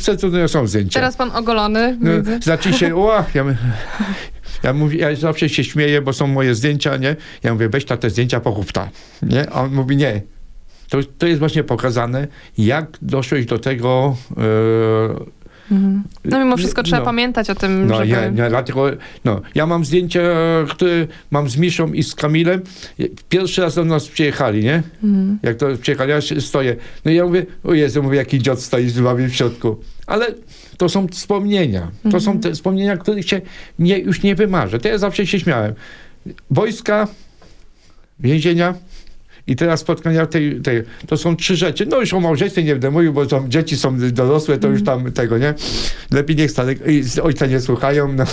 [0.08, 0.99] yy, to są zdjęcia.
[0.99, 3.45] Teraz pan ogolony, No, znaczy się, o, ja,
[4.63, 7.15] ja, mówię, ja zawsze się śmieję, bo są moje zdjęcia, nie?
[7.43, 8.89] Ja mówię, weź ta te zdjęcia pochówta,
[9.21, 9.49] nie?
[9.49, 10.21] A on mówi, nie.
[10.89, 15.38] To, to jest właśnie pokazane, jak doszłeś do tego, e,
[15.71, 16.03] Mhm.
[16.25, 17.05] No mimo wszystko trzeba no.
[17.05, 18.08] pamiętać o tym, no, żeby...
[18.08, 18.86] ja, ja, dlatego,
[19.25, 20.21] no, ja mam zdjęcia,
[20.69, 22.62] które mam z Miszą i z Kamilem.
[23.29, 24.84] Pierwszy raz do nas przyjechali, nie?
[25.03, 25.39] Mhm.
[25.43, 26.75] Jak to przyjechali, ja stoję.
[27.05, 29.77] No i ja mówię, o Jezu, mówię, jaki dziot stoi z wami w środku.
[30.08, 30.27] Ale
[30.77, 31.91] to są wspomnienia.
[32.12, 33.41] To są te wspomnienia, których się
[33.79, 34.79] nie, już nie wymarzę.
[34.79, 35.73] To ja zawsze się śmiałem.
[36.51, 37.08] Wojska,
[38.19, 38.73] więzienia
[39.49, 40.83] i teraz spotkania tej, tej.
[41.07, 41.85] To są trzy rzeczy.
[41.85, 45.12] No już o małżeństwie nie będę mówił, bo tam dzieci są dorosłe, to już tam
[45.12, 45.53] tego, nie?
[46.12, 46.51] Lepiej niech
[47.01, 48.13] z ojca nie słuchają.
[48.13, 48.23] No,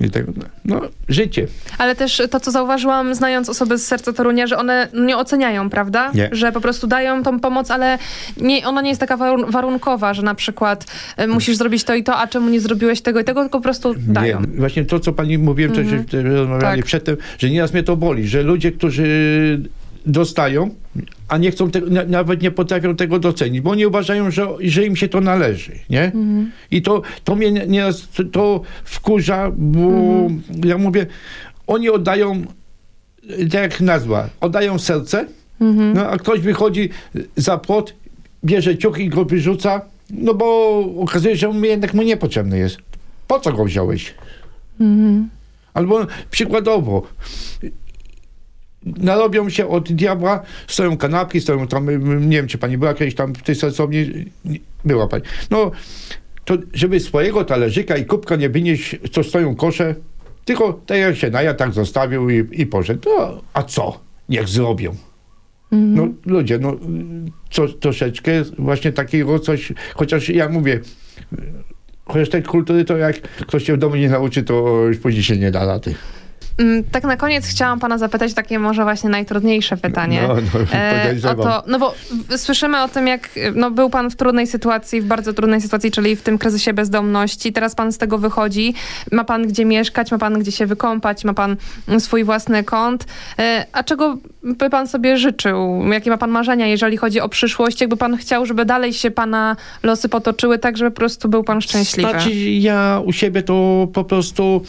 [0.06, 0.32] i tego,
[0.64, 1.46] no, życie.
[1.78, 6.10] Ale też to, co zauważyłam, znając osoby z serca Torunia, że one nie oceniają, prawda?
[6.14, 6.28] Nie.
[6.32, 7.98] Że po prostu dają tą pomoc, ale
[8.36, 10.84] nie, ona nie jest taka warun- warunkowa, że na przykład
[11.16, 13.62] e, musisz zrobić to i to, a czemu nie zrobiłeś tego i tego, tylko po
[13.62, 14.40] prostu dają.
[14.40, 16.04] Nie, właśnie to, co pani mówiłem, Mhm.
[16.10, 16.86] że że rozmawiali Tak.
[16.86, 19.06] przedtem, że nieraz mnie to boli, że ludzie, którzy
[20.06, 20.70] dostają,
[21.28, 24.86] a nie chcą tego, na- nawet nie potrafią tego docenić, bo oni uważają, że, że
[24.86, 26.02] im się to należy, nie?
[26.04, 26.50] Mhm.
[26.70, 30.42] I to, to mnie nieraz to, wkurza, bo Mhm.
[30.64, 31.06] ja mówię,
[31.66, 32.42] oni oddają,
[33.52, 35.26] tak jak nazwa, oddają serce,
[35.60, 35.92] Mhm.
[35.94, 36.88] no, a ktoś wychodzi
[37.36, 37.94] za płot,
[38.44, 42.78] bierze ciuch i go wyrzuca, no bo okazuje się, że on jednak mu niepotrzebny jest.
[43.28, 44.14] Po co go wziąłeś?
[44.80, 45.28] Mhm.
[45.74, 47.02] Albo przykładowo,
[48.86, 51.86] narobią się od diabła, stoją kanapki, stoją tam,
[52.28, 54.06] nie wiem, czy pani była kiedyś tam w tej sensowni,
[54.44, 55.22] Nie, była pani.
[55.50, 55.70] No,
[56.44, 59.94] to żeby swojego talerzyka i kubka nie wynieść, co stoją kosze,
[60.44, 63.10] tylko jak się naja, tak zostawił i, i poszedł.
[63.18, 64.00] No, a co?
[64.28, 64.94] Niech zrobią.
[65.72, 66.76] No ludzie, no
[67.50, 70.80] co, troszeczkę właśnie takiego coś, chociaż ja mówię,
[72.04, 75.36] chociaż tej kultury to jak ktoś się w domu nie nauczy, to już później się
[75.36, 75.94] nie da rady.
[76.58, 80.22] Mm, Tak na koniec chciałam pana zapytać takie może właśnie najtrudniejsze pytanie.
[80.28, 80.40] No, no,
[80.72, 81.94] E, o to, no bo
[82.36, 86.16] słyszymy o tym, jak no, był pan w trudnej sytuacji, w bardzo trudnej sytuacji, czyli
[86.16, 87.52] w tym kryzysie bezdomności.
[87.52, 88.74] Teraz pan z tego wychodzi.
[89.12, 91.56] Ma pan gdzie mieszkać, ma pan gdzie się wykąpać, ma pan
[91.98, 93.04] swój własny kąt.
[93.38, 95.82] E, a czego by pan sobie życzył?
[95.92, 97.80] Jakie ma pan marzenia, jeżeli chodzi o przyszłość?
[97.80, 101.60] Jakby pan chciał, żeby dalej się pana losy potoczyły tak, żeby po prostu był pan
[101.60, 102.10] szczęśliwy?
[102.10, 104.62] Znaczy ja u siebie to po prostu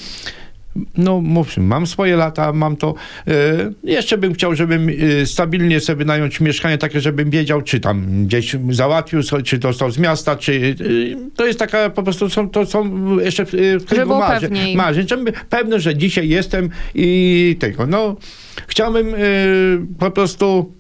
[0.98, 2.94] no mówmy, mam swoje lata, mam to.
[3.28, 3.34] E,
[3.84, 8.56] jeszcze bym chciał, żebym e, stabilnie sobie wynająć mieszkanie takie, żebym wiedział, czy tam gdzieś
[8.70, 13.20] załatwił, czy dostał z miasta, czy e, to jest taka po prostu, są, to są
[13.20, 18.16] jeszcze w, kręgu marzeń, marzeń, żebym pewny, że dzisiaj jestem i tego, no
[18.68, 19.08] chciałbym
[20.00, 20.72] po prostu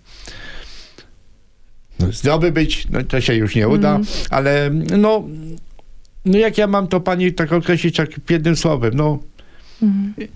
[2.00, 4.06] no, zdrowy być, no to się już nie uda, Mhm.
[4.30, 5.24] ale no,
[6.26, 9.20] no jak ja mam to pani tak określić tak jednym słowem, no
[9.82, 10.28] Mhm.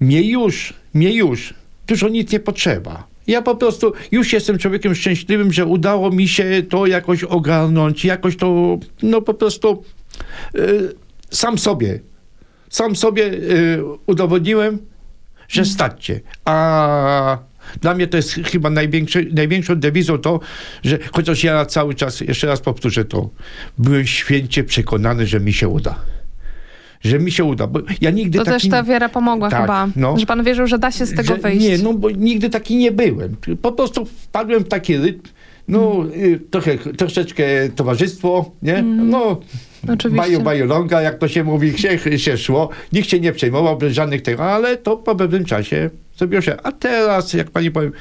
[0.00, 1.54] mnie już, mnie już,
[1.86, 3.06] dużo nic nie potrzeba.
[3.26, 8.36] Ja po prostu już jestem człowiekiem szczęśliwym, że udało mi się to jakoś ogarnąć, jakoś
[8.36, 9.84] to, no po prostu
[10.54, 10.94] y,
[11.30, 12.00] sam sobie,
[12.70, 14.78] sam sobie y, udowodniłem,
[15.48, 16.20] że staćcie.
[16.44, 17.38] A
[17.80, 18.70] dla mnie to jest chyba
[19.32, 20.40] największą dewizą to,
[20.82, 23.30] że chociaż ja cały czas, jeszcze raz powtórzę to,
[23.78, 26.00] byłem święcie przekonany, że mi się uda.
[27.04, 28.60] Że mi się uda, bo ja nigdy To taki...
[28.60, 30.18] też ta wiara pomogła Tak, chyba, no.
[30.18, 31.66] że pan wierzył, że da się z tego wyjść.
[31.66, 33.36] Nie, no bo nigdy taki nie byłem.
[33.62, 35.28] Po prostu wpadłem w taki rytm,
[35.68, 37.44] no y, trochę, troszeczkę
[37.76, 38.82] towarzystwo, nie?
[38.82, 39.40] No,
[39.82, 40.16] Oczywiście.
[40.16, 42.68] baju, baju longa, jak to się mówi, się, się szło.
[42.92, 46.56] Nikt się nie przejmował bez żadnych tego, ale to po pewnym czasie zrobiło się.
[46.62, 47.92] A teraz, jak pani powiem,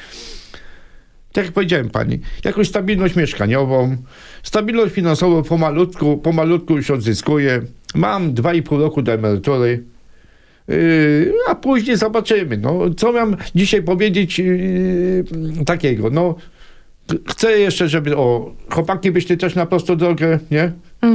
[1.32, 3.98] tak jak powiedziałem pani, jakąś stabilność mieszkaniową,
[4.44, 7.62] stabilność finansową pomalutku, pomalutku już odzyskuję.
[7.96, 9.84] Mam 2,5 roku do emerytury.
[10.68, 12.58] Yy, a później zobaczymy.
[12.58, 15.26] No, co mam dzisiaj powiedzieć yy,
[15.66, 16.10] takiego?
[16.10, 16.36] No,
[17.30, 20.72] chcę jeszcze, żeby o, chłopaki byście też na prostą drogę, nie?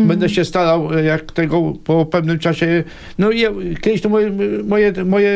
[0.06, 2.84] Będę się starał, e, jak tego po pewnym czasie.
[3.18, 4.30] No i ja, kiedyś to moje,
[4.64, 5.32] moje, moje,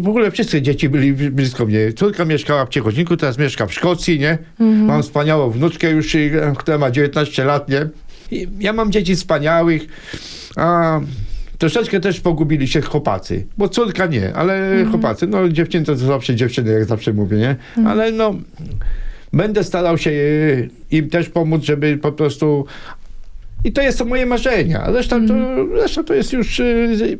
[0.00, 1.92] w ogóle wszyscy dzieci byli blisko mnie.
[1.92, 4.38] Córka mieszkała w Ciechocinku, teraz mieszka w Szkocji, nie?
[4.58, 6.16] Mam wspaniałą wnuczkę już,
[6.56, 7.88] która ma 19 lat, nie?
[8.30, 9.82] I ja mam dzieci wspaniałych,
[10.56, 11.00] a
[11.58, 16.72] troszeczkę też pogubili się chłopacy, bo córka nie, ale chłopacy, no dziewczyny to zawsze dziewczyny,
[16.72, 17.56] jak zawsze mówię, nie?
[17.86, 18.34] Ale no,
[19.32, 22.66] będę starał się y, im też pomóc, żeby po prostu
[23.66, 24.84] i to jest to moje marzenia.
[24.86, 25.34] Reszta, to,
[25.82, 26.60] reszta to jest już.
[26.60, 27.18] y,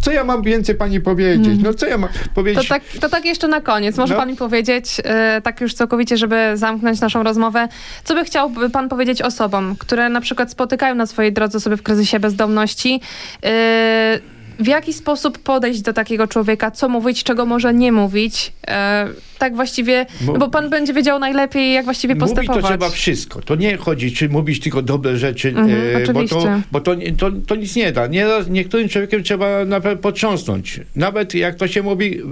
[0.00, 1.60] Co ja mam więcej pani powiedzieć?
[1.62, 2.68] No co ja mam To powiedzieć?
[2.68, 3.96] tak, to tak jeszcze na koniec.
[3.96, 4.20] Może No.
[4.20, 7.68] pan mi powiedzieć, e, tak już całkowicie, żeby zamknąć naszą rozmowę,
[8.04, 11.82] co by chciał pan powiedzieć osobom, które na przykład spotykają na swojej drodze sobie w
[11.82, 13.00] kryzysie bezdomności?
[13.44, 14.18] e,
[14.58, 16.70] w jaki sposób podejść do takiego człowieka?
[16.70, 18.52] Co mówić, czego może nie mówić?
[18.68, 22.62] E, tak właściwie, no bo pan będzie wiedział najlepiej, jak właściwie Mówić postępować.
[22.62, 23.40] to trzeba wszystko.
[23.42, 25.70] To nie chodzi, czy mówić tylko dobre rzeczy, Mhm,
[26.10, 28.06] e, bo, to, bo to, nie- to, to nic nie da.
[28.06, 30.80] Nieraz niektórym człowiekiem trzeba naprawdę potrząsnąć.
[30.96, 32.24] Nawet jak to się mówi, e,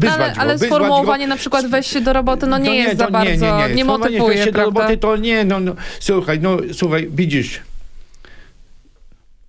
[0.00, 0.40] wyzwać ale, go.
[0.40, 3.30] ale wyzwać sformułowanie na przykład weź się do roboty, no nie To jest za bardzo,
[3.30, 4.80] nie, Sformułowanie motywuje, weź się do prawda?
[4.80, 7.60] roboty, to nie, no, no słuchaj, no słuchaj, widzisz,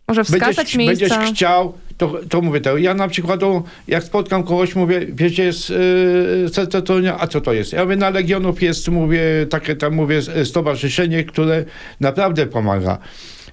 [0.07, 1.17] Może wskazać będziesz, miejsca.
[1.17, 2.77] będziesz chciał, to, to mówię to.
[2.77, 3.39] Ja na przykład,
[3.87, 7.73] jak spotkam kogoś, mówię, wiesz, gdzie jest yy, serce Torunia, a co to jest?
[7.73, 11.65] Ja mówię, na Legionów jest, mówię, takie tam, mówię, s- stowarzyszenie, które
[11.99, 12.97] naprawdę pomaga.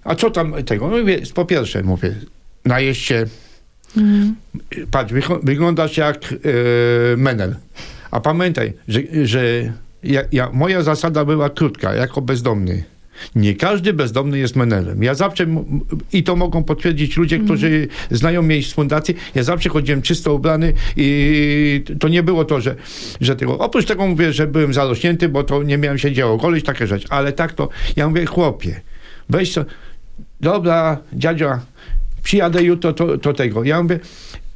[0.04, 0.88] A co tam tego?
[0.88, 2.14] No Mówię, po pierwsze, mówię,
[2.64, 3.24] najeść się,
[3.96, 4.34] Mhm.
[4.90, 5.12] patrz,
[5.42, 6.38] wyglądasz jak yy,
[7.16, 7.54] menel.
[8.10, 9.44] A pamiętaj, że, że
[10.02, 12.84] ja, ja, moja zasada była krótka, jako bezdomny.
[13.34, 15.02] Nie każdy bezdomny jest menelem.
[15.02, 15.46] Ja zawsze,
[16.12, 20.72] i to mogą potwierdzić ludzie, którzy znają mnie z fundacji, ja zawsze chodziłem czysto ubrany
[20.96, 22.74] i to nie było to, że,
[23.20, 23.58] że tego.
[23.58, 27.06] Oprócz tego mówię, że byłem zarośnięty, bo to nie miałem się działo golić, takie rzeczy.
[27.10, 28.80] Ale tak to, ja mówię, chłopie,
[29.28, 29.64] weź to,
[30.40, 31.60] dobra, dziadzia,
[32.22, 33.64] przyjadę jutro, to, to tego.
[33.64, 34.00] Ja mówię,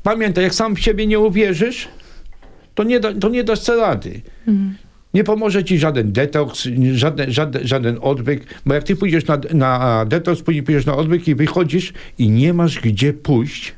[0.03, 1.88] pamiętaj, jak sam w siebie nie uwierzysz,
[2.75, 4.21] to nie, da, to nie dasz rady.
[5.14, 10.05] Nie pomoże ci żaden detoks, żaden, żaden, żaden odwyk, bo jak ty pójdziesz na, na
[10.05, 13.75] detoks, później pójdziesz na odwyk i wychodzisz i nie masz gdzie pójść,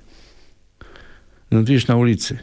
[1.50, 2.38] no to na ulicy.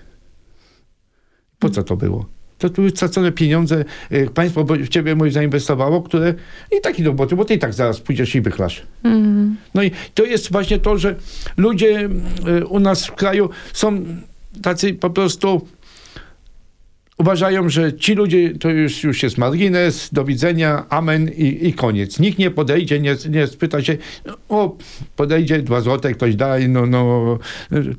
[1.60, 2.26] Po co to było?
[2.58, 6.34] To tu stracone pieniądze, y, państwo w ciebie mój zainwestowało, które
[6.78, 8.84] i taki do roboty, bo ty i tak zaraz pójdziesz i wychlasz.
[9.04, 9.56] Mhm.
[9.74, 11.16] No i to jest właśnie to, że
[11.58, 12.10] ludzie
[12.48, 14.06] y, u nas w kraju są
[14.62, 15.68] tacy po prostu
[17.18, 22.20] uważają, że ci ludzie to już, już jest margines, do widzenia, amen i, i koniec.
[22.20, 23.98] Nikt nie podejdzie, nie, nie spyta się,
[24.50, 24.78] o,
[25.16, 27.40] podejdzie, dwa złote ktoś daje, no, no,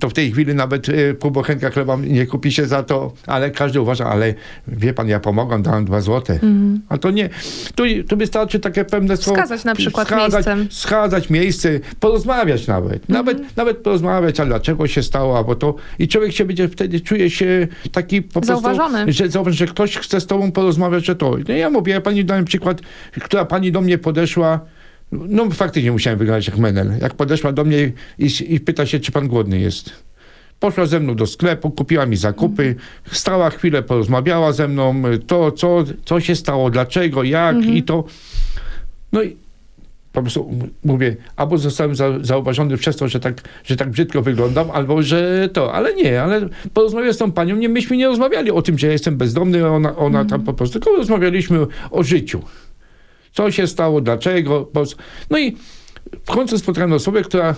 [0.00, 0.86] to w tej chwili nawet
[1.18, 4.34] pół bochenka chleba nie kupi się za to, ale każdy uważa, ale
[4.68, 6.40] wie pan, ja pomogłem, dałem dwa złote.
[6.88, 7.30] A to nie,
[7.74, 9.36] tu, tu wystarczy takie pewne słowo.
[9.36, 10.66] Wskazać na przykład wskazać, miejsce.
[10.70, 13.08] wskazać miejsce, porozmawiać nawet.
[13.08, 15.74] Nawet, nawet porozmawiać, a dlaczego się stało, albo to.
[15.98, 18.92] I człowiek się będzie wtedy czuje się taki po Zauważony.
[18.92, 21.36] prostu, że, że ktoś chce z tobą porozmawiać, że to.
[21.48, 22.80] No ja mówię, ja pani dałem przykład,
[23.20, 24.60] która pani do mnie podeszła,
[25.12, 26.92] no faktycznie musiałem wyglądać jak menel.
[27.00, 29.90] Jak podeszła do mnie i, i pyta się, czy pan głodny jest.
[30.60, 32.74] Poszła ze mną do sklepu, kupiła mi zakupy,
[33.12, 38.04] stała chwilę, porozmawiała ze mną, to, co, co się stało, dlaczego, jak i to.
[39.12, 39.36] No i
[40.12, 40.50] po prostu
[40.84, 45.48] mówię, albo zostałem za, zauważony przez to, że tak, że tak brzydko wyglądam, albo że
[45.52, 48.86] to, ale nie, ale porozmawiałem z tą panią, nie, myśmy nie rozmawiali o tym, że
[48.86, 52.40] ja jestem bezdomny, ona, ona tam po prostu, tylko rozmawialiśmy o życiu.
[53.32, 54.70] Co się stało, dlaczego,
[55.30, 55.56] no i
[56.24, 57.54] w końcu spotkałem osobę, która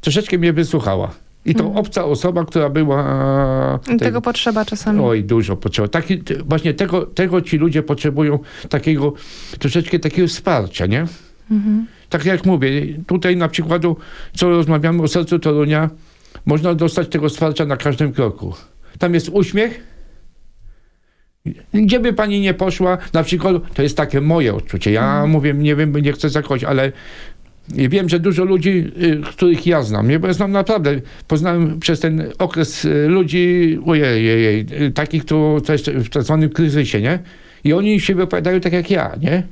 [0.00, 1.10] troszeczkę mnie wysłuchała.
[1.46, 3.80] I to obca osoba, która była...
[3.94, 5.00] I Tego potrzeba czasami.
[5.00, 5.88] Oj, dużo potrzeba.
[5.88, 9.12] Taki, właśnie tego, tego ci ludzie potrzebują, takiego,
[9.58, 11.06] troszeczkę takiego wsparcia, nie?
[12.08, 12.70] Tak jak mówię,
[13.06, 13.96] tutaj na przykładu,
[14.34, 15.90] co rozmawiamy o sercu Torunia,
[16.46, 18.54] można dostać tego wsparcia na każdym kroku.
[18.98, 19.94] Tam jest uśmiech.
[21.74, 24.92] Gdzie by pani nie poszła, na przykład, to jest takie moje odczucie.
[24.92, 26.92] Ja mówię, nie wiem, nie chcę zakończyć, ale
[27.68, 30.18] wiem, że dużo ludzi, y, których ja znam, nie?
[30.18, 35.22] bo ja znam naprawdę, poznałem przez ten okres y, ludzi, ojej, ojej, y, takich,
[35.68, 37.18] jest w tak zwanym kryzysie, nie?
[37.64, 39.42] I oni się wypowiadają tak jak ja, nie?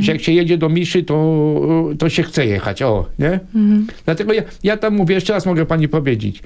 [0.00, 3.40] Że jak się jedzie do Miszy, to, to się chce jechać, o, nie?
[4.04, 6.42] Dlatego ja, ja tam mówię, jeszcze raz mogę pani powiedzieć,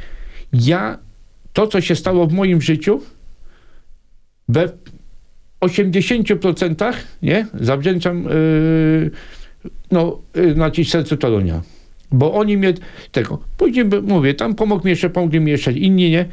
[0.52, 0.98] ja,
[1.52, 3.00] to co się stało w moim życiu,
[4.48, 4.68] we,
[5.60, 9.10] 80% nie, zawdzięczam yy,
[9.90, 11.62] no, yy, znaczy sercu Torunia.
[12.12, 12.74] Bo oni mnie
[13.12, 13.38] tego.
[13.56, 16.26] Później mówię, tam pomógł mi jeszcze, pomogli mi jeszcze inni, nie?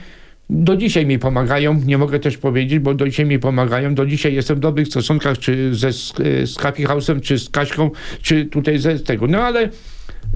[0.49, 3.95] Do dzisiaj mi pomagają, nie mogę też powiedzieć, bo do dzisiaj mi pomagają.
[3.95, 6.13] Do dzisiaj jestem w dobrych stosunkach, czy ze, z,
[6.45, 9.27] z Coffee House'em, czy z Kaśką, czy tutaj ze tego.
[9.27, 9.69] No ale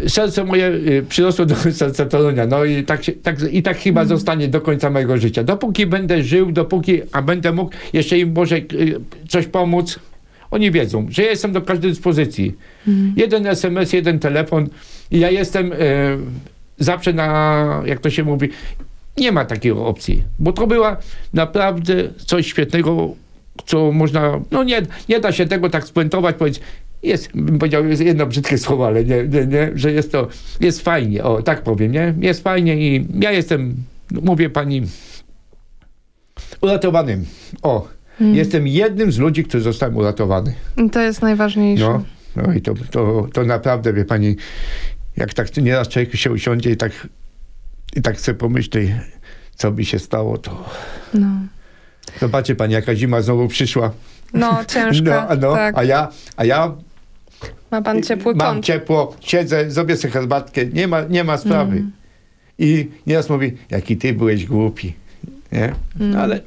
[0.07, 2.47] serce moje y, przyrosło do serca Torunia.
[2.47, 5.43] No i tak, się, tak, i tak chyba zostanie do końca mojego życia.
[5.43, 9.99] Dopóki będę żył, dopóki, a będę mógł jeszcze im może y, coś pomóc,
[10.51, 12.55] oni wiedzą, że ja jestem do każdej dyspozycji.
[13.15, 14.69] Jeden SMS, jeden telefon
[15.11, 15.77] i ja jestem y,
[16.79, 18.49] zawsze na, jak to się mówi,
[19.17, 20.97] nie ma takiej opcji, bo to była
[21.33, 21.93] naprawdę
[22.25, 23.15] coś świetnego,
[23.65, 26.63] co można, no nie, nie da się tego tak spuentować, powiedzieć,
[27.03, 30.27] jest, bym powiedział, jest jedno brzydkie słowo, ale nie, nie, nie, że jest to,
[30.59, 32.13] jest fajnie, o, tak powiem, nie?
[32.19, 33.75] Jest fajnie i ja jestem,
[34.11, 34.81] mówię pani,
[36.61, 37.25] uratowanym.
[37.61, 37.87] O,
[38.19, 40.53] jestem jednym z ludzi, który zostałem uratowany.
[40.77, 41.83] I to jest najważniejsze.
[41.83, 42.03] No,
[42.35, 44.35] no i to, to, to naprawdę, wie pani,
[45.17, 47.07] jak tak nieraz człowiek się usiądzie i tak,
[47.95, 48.93] i tak sobie pomyśli,
[49.55, 50.69] co by się stało, to
[51.13, 51.27] No,
[52.19, 53.91] zobaczy pani, jaka zima znowu przyszła.
[54.33, 55.27] no ciężka.
[55.29, 55.77] No, no, tak.
[55.77, 56.73] a ja, a ja
[57.71, 58.65] Ma pan ciepły mam kąt.
[58.65, 61.77] ciepło, siedzę, zrobię sobie herbatkę, nie ma, nie ma sprawy.
[61.77, 61.91] Mm.
[62.59, 64.93] I nieraz mówi, jaki ty byłeś głupi.
[65.51, 65.73] Nie?
[65.99, 66.19] Mm.
[66.19, 66.39] Ale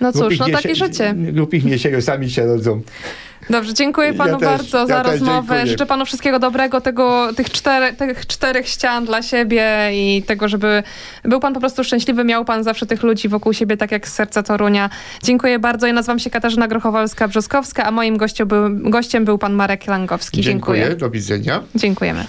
[0.00, 1.14] No cóż, no takie życie.
[1.32, 2.82] Głupich nie sieją, sami się rodzą.
[3.50, 5.36] Dobrze, dziękuję panu Ja też- bardzo za ja też rozmowę.
[5.54, 5.66] dziękuję.
[5.66, 10.82] Życzę panu wszystkiego dobrego, tego, tych, cztery, tych czterech ścian dla siebie i tego, żeby
[11.24, 14.12] był pan po prostu szczęśliwy, miał pan zawsze tych ludzi wokół siebie, tak jak z
[14.12, 14.90] serca Torunia.
[15.22, 15.86] Dziękuję bardzo.
[15.86, 20.40] Ja nazywam się Katarzyna Grochowalska-Brzoskowska, a moim gościem był, gościem był pan Marek Langowski.
[20.40, 20.96] Dziękuję, Dziękuję.
[21.00, 21.62] do widzenia.
[21.74, 22.24] Dziękujemy.